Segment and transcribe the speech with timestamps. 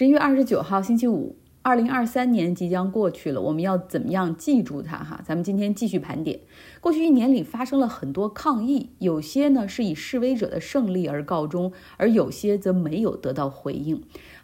[0.00, 1.36] 十一月二十九号，星期五。
[1.60, 4.96] 二零二三年即将过去了，我们要怎么样记住它？
[4.96, 6.40] 哈，咱们今天继续盘点。
[6.80, 14.02] 过去一年里发生了很多抗议，有些呢是以示威者的胜利而告终，而有些则没有得到回应。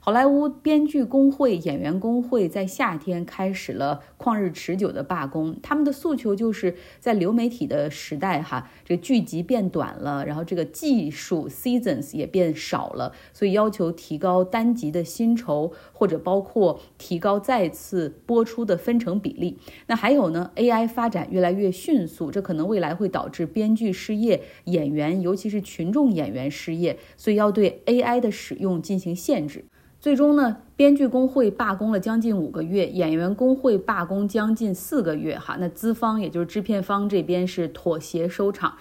[0.09, 5.59] 好莱坞编剧工会、演员工会在夏天开始了旷日持久的罢工。
[5.61, 19.59] 他们的诉求就是在流媒体的时代，哈，这个剧集变短了，然后这个技术 seasons 也变少了，所以要求提高单集的薪酬，或者包括提高再次播出的分成比例。
[19.89, 29.65] 那还有呢，AI 发展越来越迅速，这可能未来会导致编剧失业，演员尤其是群众演员失业，所以要对 AI 的使用进行限制。
[30.07, 38.75] 最终呢，编剧工会罢工了将近五个月，演员工会罢工将近四个月，哈，那资方也就是制片方这边是妥协收场，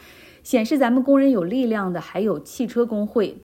[0.44, 3.38] 显示咱们工人有力量的还有汽车工会。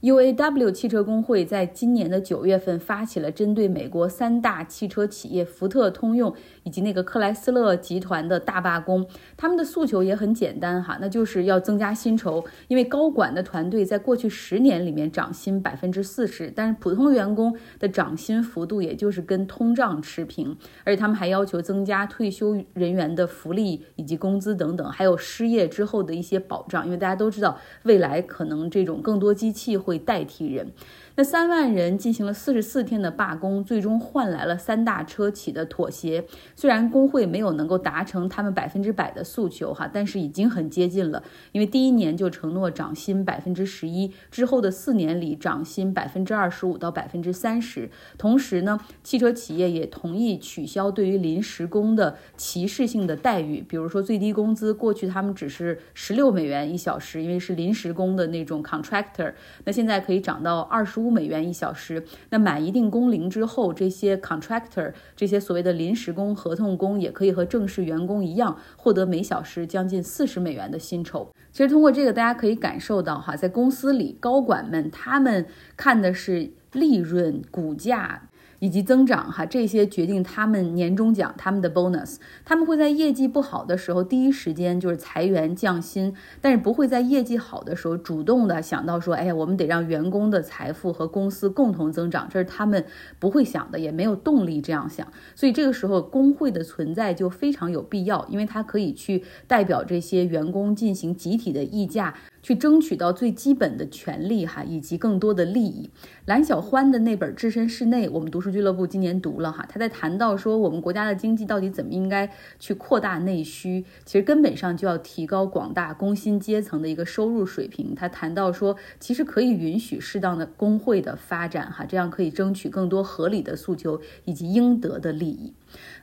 [0.00, 6.32] UAW 汽车工会在今年的九月份发起了针对美国三大汽车企业福特、通用
[6.66, 9.06] 以及那个克莱斯勒集团的大罢工。
[9.36, 20.56] 他们的诉求也很简单哈，那就是要增加薪酬，因为高管的团队在过去十年里面涨薪百分之四十，但是普通员工的涨薪幅度也就是跟通胀持平。
[20.82, 29.76] 而且他们还要求增加退休人员的福利以及工资等等，还有失业之后的一些保障，因为大家都知道未来可能这种更多机器。
[29.76, 30.72] 会代替人。
[31.18, 36.22] 那三万人进行了四十四天的罢工，最终换来了三大车企的妥协。
[36.54, 41.22] 虽然工会没有能够达成他们百分之百的诉求哈，但是已经很接近了。
[41.52, 47.88] 因为第一年就承诺涨薪百分之十一，之后的四年里涨薪百分之二十五到百分之三十。
[48.18, 59.32] 同时呢，汽车企业也同意取消对于临时工的歧视性的待遇，比如说最低工资，过去他们只是十六美元一小时，因为是临时工的那种 contractor，
[59.64, 61.05] 那现在可以涨到二十五。
[61.06, 71.30] 五美元一小时，那满一定工龄之后，这些 contractor 这些所谓的临时工、合同工也可以和正式员工一样，获得每小时将近四十美元的薪酬。
[71.52, 75.46] 其实通过这个，大家可以感受到哈，在公司里，高管们他们
[75.76, 78.25] 看的是利润、股价。
[78.58, 82.16] 以及增长哈，这些决定他们年终奖、他们的 bonus。
[82.44, 92.84] 他们会在业绩不好的时候第一时间就是裁员降薪，但是不会在业绩好的时候主动的想到说，哎呀，我们得让员工的财富和公司共同增长，这是他们
[93.18, 95.06] 不会想的，也没有动力这样想。
[95.34, 102.14] 所以这个时候工会的存在就非常有必要，因为它可以去代表这些员工进行集体的议价。
[102.46, 105.90] 去争取到最基本的权利哈，以及更多的利益。
[106.26, 112.30] 蓝小欢的那本《置身事内》，我们读书俱乐部今年读了哈，他在谈到说我们国家的经济到底怎么应该
[112.60, 117.96] 去扩大内需，其实根本上就要提高广大工薪阶层的一个收入水平。
[117.96, 125.52] 他谈到说，其实可以允许适当的工会的发展哈，这样可以争取更多合理的诉求以及应得的利益。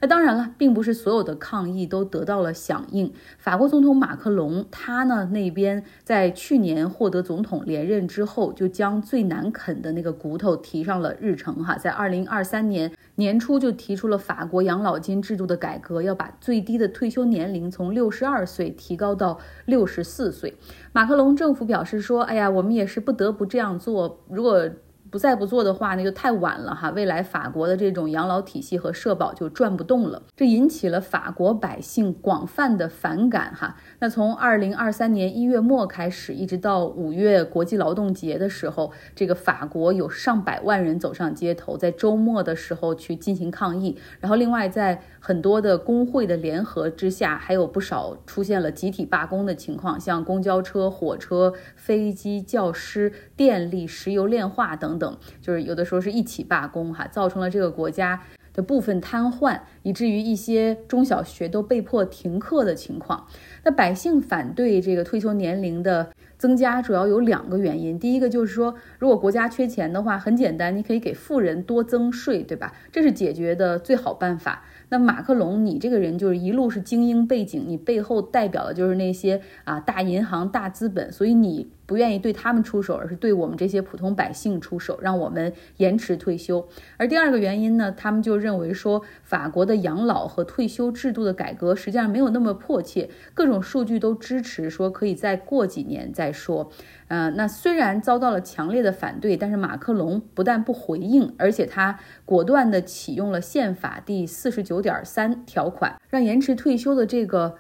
[0.02, 3.12] 那当然了，并不是所有的抗议都得到了响应。
[3.38, 11.64] 法国总统马克龙，他呢那边在去年获得总统连任之后，就将最难啃的那个骨头提上了日程。
[11.64, 20.56] 哈，在二零二三年年初就提出了法国养老金制度的改革，要把最低的退休年龄从六十二岁提高到六十四岁。
[20.92, 24.20] 马克龙政府表示说：“哎呀，我们也是不得不这样做。
[24.30, 24.70] 如果……”
[25.14, 26.90] 不再不做的话，那就太晚了哈。
[26.90, 33.76] 未来法国的这种养老体系和社保就转不动了，这引起了法国百姓广泛的反感哈。
[34.00, 43.96] 那从二零二三年一月末开始，一直到五月国际劳动节的时候，这个法国有上百万人走上街头，在周末的时候去进行抗议。
[44.20, 55.03] 然后另外在很多的工会的联合之下，还有不少出现了集体罢工的情况，像公交车、火车、飞机、教师、电力、石油炼化等等。
[55.04, 58.22] 等，就是有的时候是一起罢工哈，造成了这个国家
[58.54, 63.26] 的部分瘫痪，以至于一些中小学都被迫停课的情况。
[63.66, 67.98] 那百姓反对这个退休年龄的增加，主要有两个原因。
[68.00, 72.74] 第一个就是说，如果国家缺钱的话，很简单，你可以给富人多增税，对吧？
[72.92, 74.64] 这是解决的最好办法。
[74.90, 81.72] 那马克龙，你这个人就是一路是精英背景，你背后代表的就是那些啊大银行、大资本，所以你。
[81.94, 86.68] 不愿意对他们出手，而是对我们这些普通百姓出手，让我们延迟退休。
[86.98, 96.72] 而第二个原因呢，他们就认为说，法国的养老和退休制度的改革实际上没有那么迫切，各种数据都支持说可以再过几年再说。
[97.10, 107.54] 嗯，那虽然遭到了强烈的反对，但是马克龙不但不回应，而且他果断地启用了宪法第四十九点三条款，让延迟退休的这个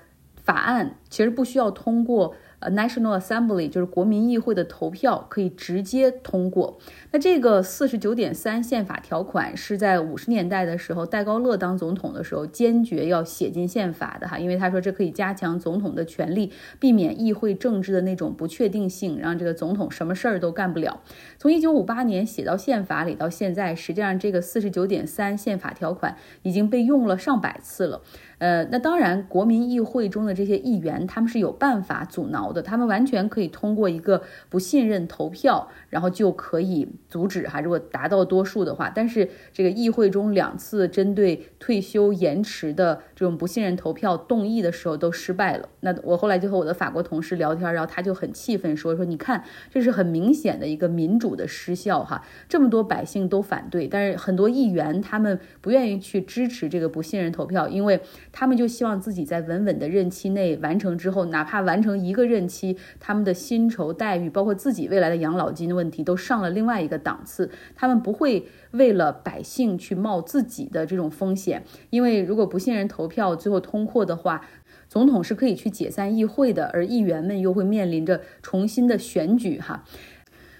[0.44, 2.34] 法案其实不需要通过。
[2.64, 6.80] 呃 National Assembly 就是国民议会的投票可以直接通过。
[7.12, 21.02] 那这个四十九点三宪法条款是在五十年代的时候，戴高乐当总统的时候坚决要写进宪法的哈，因为他说这可以加强总统的权力，避免议会政治的那种不确定性，让这个总统什么事儿都干不了。
[21.38, 28.02] 从一九五八年写到宪法里到现在，实际上这个四十九点三宪法条款已经被用了上百次了。
[28.44, 37.62] 呃，那当然，国民议会中的这些议员，他们是有办法阻挠的，他们完全可以通过一个不信任投票，然后就可以阻止哈。
[37.62, 45.70] 如果达到多数的话，但是这个议会中两次针对退休延迟的这种不信任投票动议的时候都失败了。
[45.82, 58.00] 那我后来就和我的法国同事聊天，然后他就很气愤说说，你看，这是很明显的一个民主的失效哈，这么多百姓都反对，但是很多议员他们不愿意去支持这个不信任投票，因为。
[58.32, 67.52] 他们就希望自己在稳稳的任期内完成之后，哪怕完成一个任期，他们的薪酬待遇，包括自己未来的养老金的问题，都上了另外一个档次。
[67.76, 74.46] 他们不会为了百姓去冒自己的这种风险，因为如果不信任投票最后通过的话，
[74.88, 79.84] 总统是可以去解散议会的，而议员们又会面临着重新的选举哈。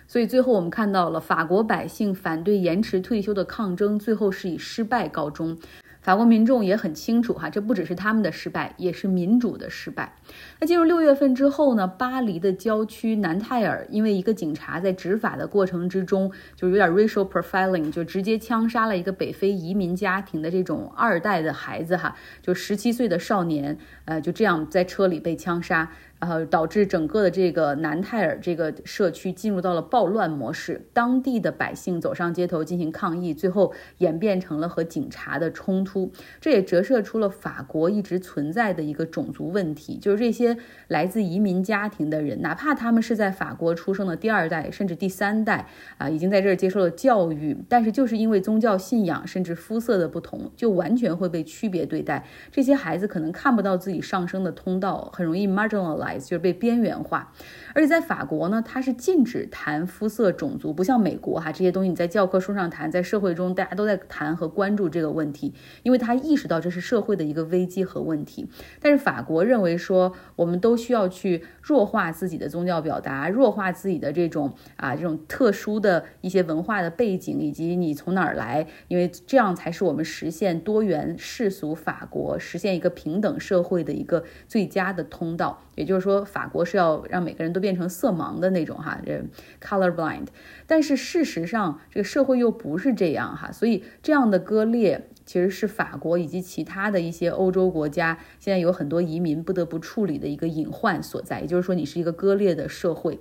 [0.06, 5.58] 所以最后我们看到了法国百姓反对延迟退休的抗争，最后是以失败告终。
[6.04, 10.14] 法国民众也很清楚哈，这不只是他们的失败，也是民主的失败。
[10.60, 25.90] 那进入六月份之后呢，巴黎的郊区南泰尔，因为一个警察在执法的过程之中，就有点 racial profiling，就直接枪杀了一个北非移民家庭的这种二代的孩子哈，就十七岁的少年，呃，就这样在车里被枪杀。
[26.30, 36.12] 呃，导致整个的这个南泰尔这个社区进入到了暴乱模式，当地的百姓走上街头进行抗议，最后演变成了和警察的冲突。
[36.40, 45.68] 这也折射出了法国一直存在的一个种族问题，就是这些来自移民家庭的人，哪怕他们是在法国出生的第二代甚至第三代
[45.98, 52.26] 啊，已经在这儿接受了教育，但是就是因为宗教信仰甚至肤色的不同，就完全会被区别对待。
[52.52, 56.13] 这些孩子可能看不到自己上升的通道，很容易 marginalize。
[56.18, 57.32] 就是被边缘化，
[57.74, 68.50] 而且在法国呢，它是禁止谈肤色、种族，不像美国哈，这些东西你在教科书上谈，在社会中大家都在谈和关注这个问题，因为他意识到这是社会的一个危机和问题。
[68.80, 85.62] 但是法国认为说，我们都需要去弱化自己的宗教表达，弱化自己的这种啊这种特殊的一些文化的背景，以及你从哪儿来，因为这样才是我们实现多元世俗法国、实现一个平等社会的一个最佳的通道。
[85.76, 89.24] 也就是说，法国是要让每个人都变成色盲的那种哈，这
[89.62, 90.28] color blind。
[90.68, 101.42] 但是事实上，这个社会又不是这样哈，所以这样的割裂其实是法国以及其他的一些欧洲国家现在有很多移民不得不处理的一个隐患所在。
[101.42, 103.20] 也就是说，你是一个割裂的社会。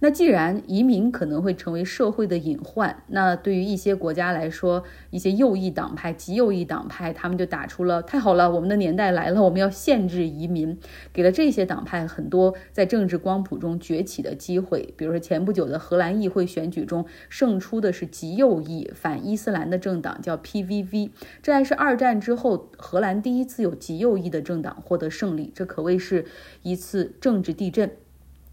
[0.00, 10.78] 那既然移民可能会成为社会的隐患，那对于一些国家来说，一些右翼党派、极右翼党派，他们就打出了“太好了，我们的年代来了，我们要限制移民”，
[11.12, 14.94] 给了这些党派很多在政治光谱中崛起的机会。
[14.96, 21.10] 比如说前不久的荷兰议会选举中，胜出的是极右翼、反伊斯兰的政党，叫 PVV，
[21.42, 26.24] 这还是二战之后荷兰第一次有极右翼的政党获得胜利，这可谓是
[26.62, 27.90] 一次政治地震。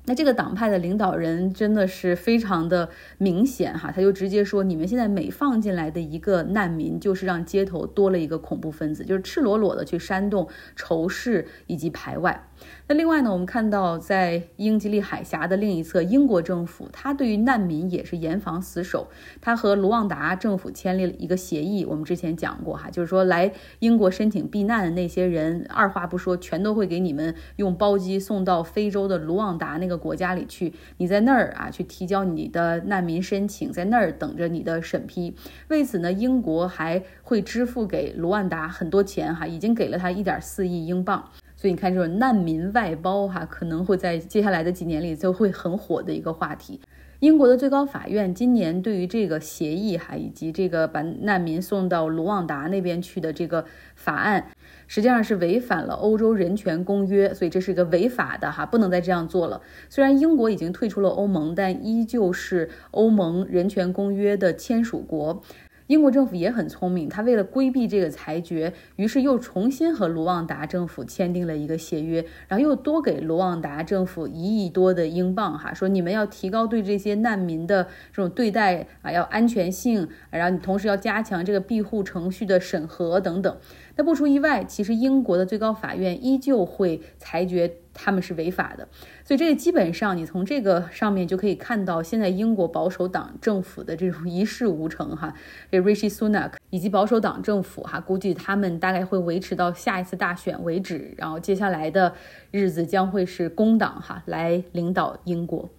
[0.08, 12.48] 那这个党派的领导人真的是非常的明显哈，他就直接说：你们现在每放进来的一个难民，就是让街头多了一个恐怖分子，就是赤裸裸的去煽动仇视以及排外。
[12.88, 19.08] 那另外呢，我们看到在英吉利海峡的另一侧，英国政府它对于难民也是严防死守。
[19.42, 30.74] 它和卢旺达政府签立了一个协议，我们之前讲过哈，就是说来英国申请避难的那些人，二话不说，全都会给你们用包机送到非洲的卢旺达那个国家里去。
[30.98, 35.36] 你在那儿啊，去提交你的难民申请，在那儿等着你的审批。
[35.70, 41.32] 为此呢，英国还会支付给卢旺达很多钱哈，已经给了他一点四亿英镑。
[41.56, 46.82] 所以你看，这种难民外包哈，可能会在接下来的几年里就会很火的一个话题。
[47.20, 54.48] 英国的最高法院今年对于这个协议哈，以及这个把难民送到卢旺达那边去的这个法案，
[54.86, 59.62] 实际上是违反了欧洲人权公约，所以这是一个违法的哈，不能再这样做了。
[59.90, 65.42] 虽然英国已经退出了欧盟，但依旧是欧盟人权公约的签署国。
[65.88, 83.58] 英国政府也很聪明，他为了规避这个裁决，于是又重新和卢旺达政府签订了一个协约，然后又多给卢旺达政府一亿多的英镑，哈，说你们要提高对这些难民的这种对待啊，要安全性，然后你同时要加强这个庇护程序的审核等等。
[83.96, 88.88] 那不出意外，其实英国的最高法院依旧会裁决他们是违法的。
[89.24, 95.34] 所以这个基本上，你从这个上面就可以看到，现在英国保守党政府的这种一事无成哈。
[95.72, 102.14] 这 Rishi Sunak 以及保守党政府哈，估计他们大概会维持到下一次大选为止，然后接下来的
[102.52, 105.70] 日子将会是工党哈来领导英国。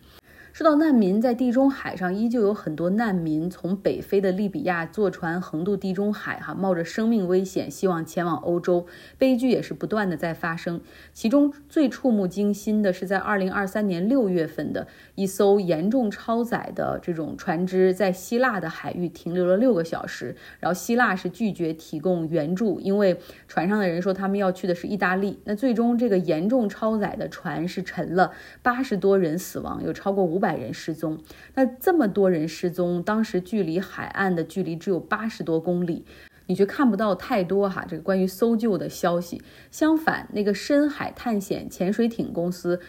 [0.57, 8.87] 说到难民，在地中海上依旧有很多难民从北非的利比亚坐船横渡地中海，哈，冒着生命危险希望前往欧洲，
[9.19, 10.81] 悲剧也是不断的在发生。
[11.13, 25.39] 其中最触目惊心的是，在二零二三年六月份的一艘严重超载的这种船只在希腊的海域停留了六个小时，然后希腊是拒绝提供援助，因为船上的人说他们要去的是意大利。
[25.45, 28.33] 那最终这个严重超载的船是沉了，
[28.63, 30.57] 八十多人死亡，有超过五百。
[30.57, 31.19] 人失踪，
[31.55, 36.05] 那这么多人失踪，当时距离海岸的距离只有八十多公里，
[36.47, 39.43] 你却看不到太多哈这个关于搜救的消息。
[39.71, 42.81] 相反，那个深海探险潜水艇公司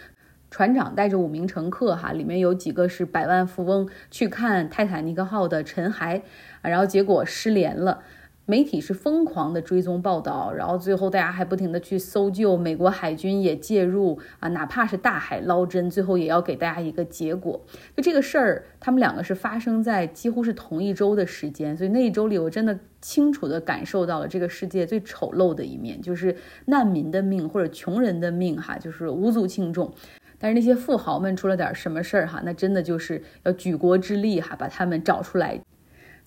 [0.50, 6.22] 船长带着五名乘客哈，里面有几个是百万富翁，去看泰坦尼克号的沉骸，
[6.62, 8.02] 然后结果失联了。
[8.50, 17.62] 媒体是疯狂的追踪报道，然后最后大家还不停的去搜救，美国海军也介入啊，哪怕是大海捞针，最后也要给大家一个结果。
[17.94, 26.34] 就这个事儿，他们两个是发生在几乎是同一周的时间，所以那一周里，我真的清楚的感受到了这个世界最丑陋的一面，就是
[26.68, 29.94] 难民的命或者穷人的命，哈，就是无足轻重。
[30.40, 35.60] 但是那些富豪们出了点什么事儿，哈，那真的就是要举国之力，哈，把他们找出来。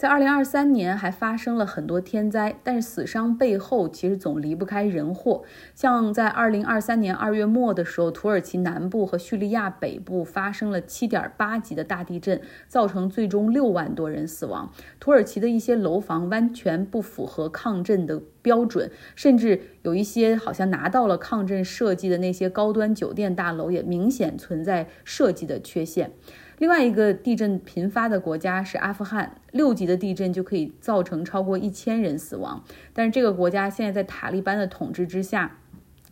[0.00, 5.42] 在二零二三年还发生了很多天灾，但是死伤背后其实总离不开人祸。
[5.74, 14.72] 像在二零二三年二月末的时候，土耳其南部和叙利亚北部发生了七点八级的大地震，造成最终六万多人死亡。
[14.98, 26.12] 土耳其的一些楼房完全不符合抗震的标准，甚至有一些好像拿到了抗震设计的那些高端酒店大楼也明显存在设计的缺陷。
[26.60, 32.62] 另外一个地震频发的国家是阿富汗，六级的地震就可以造成超过一千人死亡。
[32.92, 35.56] 但是这个国家现在在塔利班的统治之下。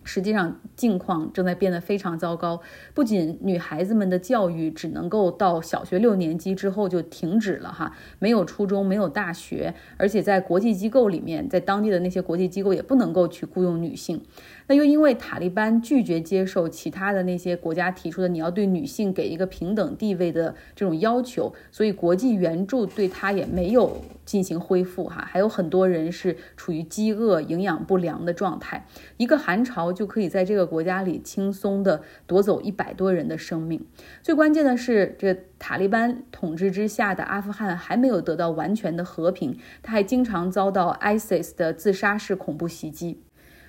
[0.05, 2.63] 实际上，境况正在变得非常糟糕。
[2.95, 14.23] 不仅女孩子们的教育只能够到小学六年级之后就停止了，哈，没有初中，没有大学，而且在国际机构里面，在当地的那些国际机构也不能够去雇佣女性。
[14.69, 28.87] 那又因为塔利班拒绝接受其他的那些国家提出的你要对女性给一个平等地位的这种要求，所以国际援助对他也没有进行恢复，哈，还有很多人是处于饥饿、营养不良的状态。
[29.17, 29.89] 一个寒潮。
[29.99, 33.85] 就可以在这个国家里轻松地夺走一百多人的生命。
[34.23, 43.23] 最关键的是，这塔利班统治之下的阿富汗还没有得到完全的和平，他还经常遭到 ISIS 的自杀式恐怖袭击。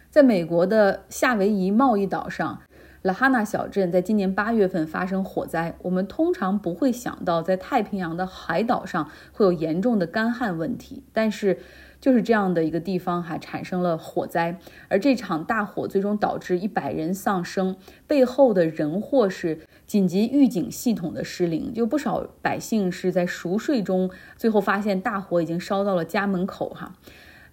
[0.10, 2.62] 在美国的夏威夷贸易岛上，
[3.04, 5.76] 拉哈纳小镇在今年八月份发生火灾。
[5.84, 11.60] 我们通常不会想到，在太平洋的海岛上会有严重的干旱问题，但是。
[12.02, 17.76] 就是这样的一个地方哈，产生了火灾，而这场大火最终导致一百人丧生，
[18.08, 26.94] 背后的人祸是紧急预警系统的失灵，就不少百姓是在熟睡中，最后发现大火已经烧到了家门口哈。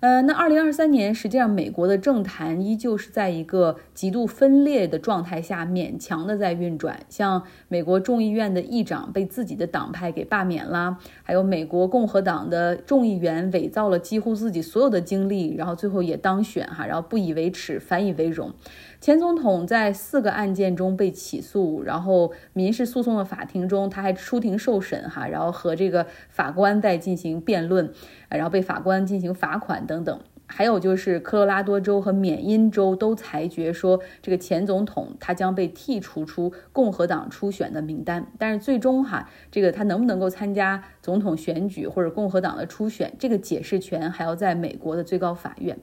[0.00, 7.00] 呃，那二零二三年，实际上美国的政坛依旧是在一个极度分裂的状态下勉强的在运转。
[7.08, 18.52] 像美国众议院的议长被自己的党派给罢免啦，还有美国共和党的众议员伪造了几乎自己所有的经历，然后最后也当选哈，然后不以为耻反以为荣。
[19.00, 27.92] 前总统在四个案件中被起诉，然后民事诉讼的法庭中他还出庭受审哈，然后和这个法官在进行辩论。
[28.28, 38.26] 然后被法官进行罚款等等，还有就是科罗拉多州和缅因州都裁决说，这个前总统他将被剔除出共和党初选的名单。
[38.36, 45.78] 但是最终哈，这个他能不能够参加总统选举或者共和党的初选，这个解释权还要在美国的最高法院。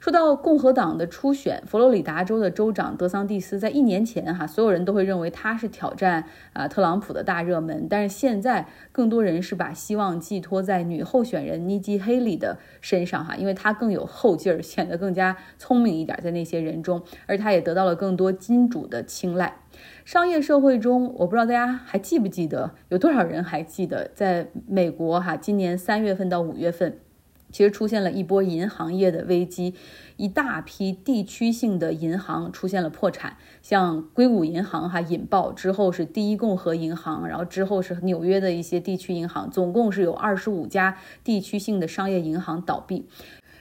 [0.00, 7.86] 说到共和党的初选，佛罗里达州的州长德桑蒂斯在一年前，哈，所有人都会认为他是挑战啊特朗普的大热门。
[7.88, 19.56] 但是现在，更多人是把希望寄托在女候选人尼基·黑利的身上，哈，因为她更有后劲儿，显得更加聪明一点，在那些人中，而她也得到了更多金主的青睐。
[20.04, 26.98] 商业社会中，我不知道大家还记不记得，有多少人还记得，在美国，哈，今年三月份到五月份。
[27.56, 29.72] 其实出现了一波银行业的危机，
[30.18, 43.06] 一大批地区性的银行出现了破产，像硅谷银行哈引爆之后是第一共和银行，然后之后是纽约的一些地区银行，总共是有二十五家地区性的商业银行倒闭。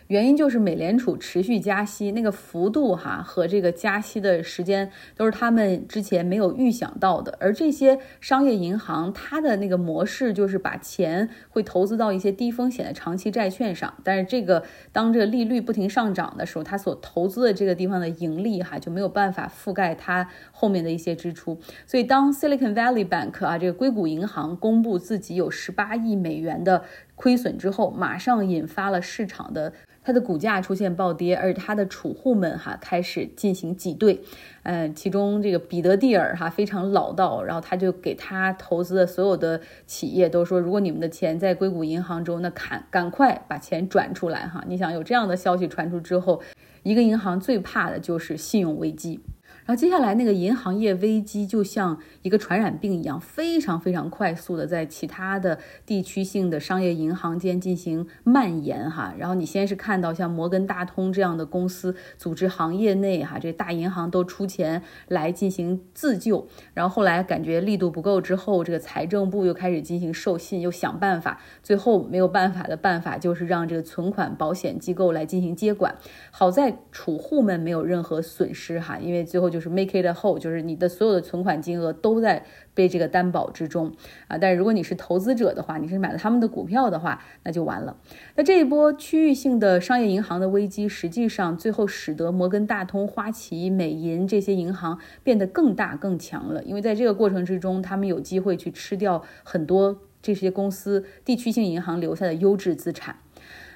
[0.08, 7.36] 原因就是美联储持续加息，那个幅度哈和这个加息的时间都是他们之前没有预想到的。
[7.40, 21.60] 而这些商业银行，它的那个模式就是把钱会投资到一些低风险的长期债券上，但是这个当这个利率不停上涨的时候，它所投资的这个地方的盈利哈就没有办法覆盖它后面的一些支出。
[21.88, 26.84] 所以当 Silicon Valley Bank 啊这个硅谷银行公布自己有十八亿美元的
[27.16, 29.74] 亏损之后，马上引发了市场的。
[30.08, 34.22] 它的股价出现暴跌，而它的储户们哈开始进行挤兑，
[34.62, 44.64] 嗯，其中这个彼得蒂尔哈非常老道，然后他就给他投资的所有的企业都说，如果你们的钱在硅谷银行中，那赶赶快把钱转出来哈。
[44.68, 46.40] 你想有这样的消息传出之后，
[46.84, 49.22] 一个银行最怕的就是信用危机。
[49.66, 55.58] 然后接下来那个银行业危机就像一个传染病一样，非常非常快速的在其他的
[55.88, 59.16] 地区性的商业银行间进行蔓延哈。
[59.18, 66.48] 然后你先是看到像摩根大通这样的公司组织行业内哈，这大银行都出钱来进行自救。
[66.76, 71.42] 然后后来感觉力度不够之后，这个财政部又开始进行授信，又想办法。
[71.64, 75.96] 最后没有办法的办法就是让这个存款保险机构来进行接管。
[76.30, 79.55] 好在储户们没有任何损失哈，因为最后。
[79.56, 82.44] 就是 make it whole，就是你的所有的存款金额都在
[82.74, 83.90] 被这个担保之中
[84.28, 84.38] 啊。
[84.38, 87.96] 但是如果你是投资者的话，你是买了他们的股票的话，那就完了。
[88.36, 103.16] 那这一波区域性的商业银行的危机，实际上最后使得摩根大通、花旗、美银这些银行变得更大更强了，因为在这个过程之中，他们有机会去吃掉很多这些公司地区性银行留下的优质资产。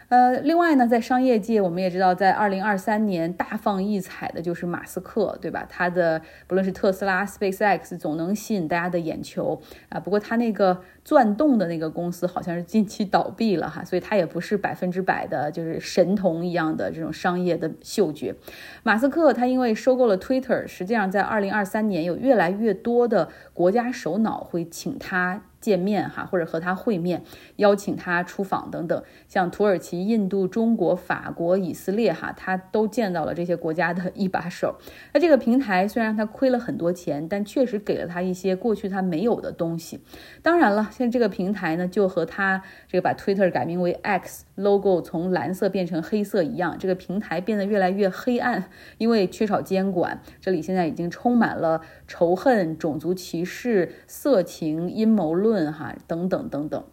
[0.10, 5.68] 呃，另外呢，在商业界，我们也知道，在二零二三年大放异彩的就是马斯克，对吧？
[5.70, 10.00] 他的不论是特斯拉、SpaceX，总能吸引大家的眼球啊。
[10.00, 18.34] 不过他那个钻洞的那个公司好像是近期倒闭了哈，所以他也不是百分之百的就是神童一样的这种商业的嗅觉。
[18.82, 25.44] 马斯克他因为收购了 Twitter，实际上在二零二三年有越来越多的国家首脑会请他。
[25.60, 27.24] 见面哈，或者和他会面，
[27.58, 34.76] 邀请他出访等等，像土耳其、印度、中国、法国、以色列哈，他都见到了这些国家的 一把手。
[35.14, 40.00] 那这个平台虽然他亏了很多钱，但确实给了他一些过去他没有的东西。
[40.42, 50.22] 当然了，现在这个平台呢，就和他这个把 Twitter 改名为 X，logo 从蓝色变成黑色一样，这个平台变得越来越黑暗，因为缺少监管。
[50.40, 55.49] 这里现在已经充满了仇恨、种族歧视、色情、阴谋论。
[55.50, 56.84] 论哈等等等等，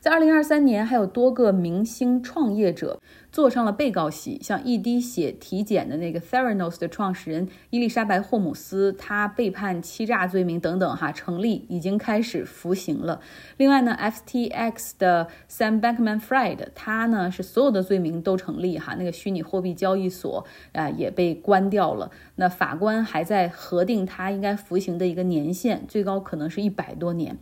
[0.00, 2.98] 在二零二三年，还有多个明星创业者
[3.30, 13.20] 坐上了被告席，像一滴血体检的那个 Theranos 的创始人伊丽莎白霍姆斯，他被判欺诈罪名等等哈成立，已经开始服刑了。
[13.58, 22.10] 另外呢，FTX 的 Sam Bankman-Fried，他呢是所有的罪名都成立哈，那个虚拟货币交易所啊也被关掉了。
[22.36, 27.36] 那法官还在核定他应该服刑的一个年限，最高可能是一百多年。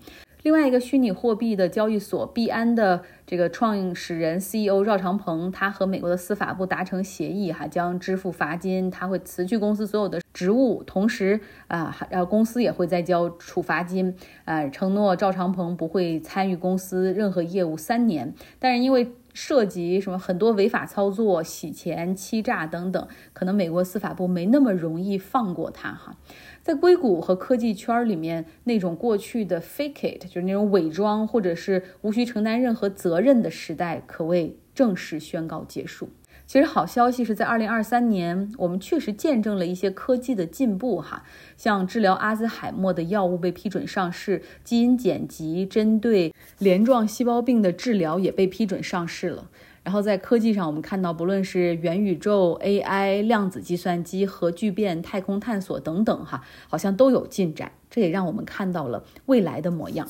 [0.48, 18.32] 另外一个虚拟货币的交易所币安的这个创始人 CEO 赵长鹏，他和美国的司法部达成协议，哈，将支付罚金，他会辞去公司所有的职务，同时啊，然后公司也会再交处罚金，啊，承诺赵长鹏不会参与公司任何业务三年。
[18.58, 26.16] 但是因为涉及什么很多违法操作、洗钱、欺诈等等，可能美国司法部没那么容易放过他，哈。
[26.64, 36.08] 在硅谷和科技圈里面，那种过去的 fake it，就是那种伪装或者是无需承担任何责任的时代，可谓正式宣告结束。
[36.48, 41.22] 其实好消息是在二零二三年，我们确实见证了一些科技的进步，哈，
[41.58, 49.50] 像治疗阿兹海默的药物被批准上市，基因剪辑针对镰状细胞病的治疗也被批准上市了。
[49.82, 57.70] 然后在科技上，我们看到，不论是元宇宙、AI、量子计算机、核聚变、太空探索等等，哈，好像都有进展。
[57.90, 60.08] 这也让我们看到了未来的模样。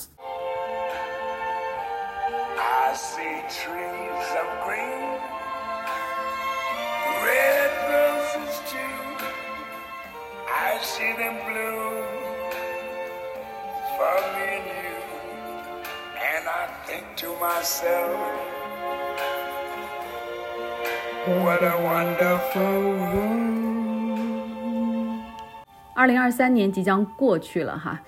[25.94, 28.00] 二零二三年即将过去了哈，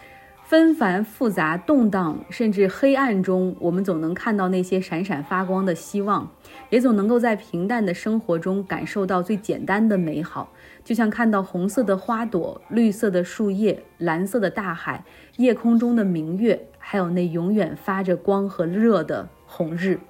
[0.50, 6.28] 纷繁复杂、动荡甚至黑暗中，我们总能看到那些闪闪发光的希望，
[6.70, 15.04] 也总能够在平淡的生活中感受到最简单的美好，就像看到红色的花朵、绿色的树叶、蓝色的大海、
[15.36, 20.00] 夜空中的明月，还有那永远发着光和热的红日。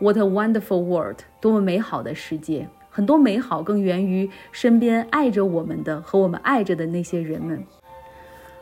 [0.00, 1.20] What a wonderful world！
[1.40, 2.68] 多么美好的世界！
[2.90, 7.64] 很多美好更源于身边爱着我们的和我们爱着的那些人们。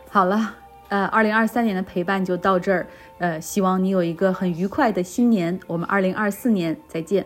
[0.09, 0.55] 好了，
[0.89, 5.59] 呃，二零二三年的陪伴就到这儿，呃，希望你有一个很愉快的新年。
[5.67, 7.25] 我们二零二四年再见。